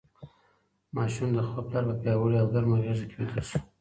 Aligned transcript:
ماشوم 0.95 1.29
د 1.33 1.39
خپل 1.47 1.61
پلار 1.67 1.83
په 1.89 1.93
پیاوړې 2.01 2.37
او 2.41 2.47
ګرمه 2.53 2.77
غېږ 2.83 2.99
کې 3.09 3.15
ویده 3.19 3.41
شو. 3.47 3.57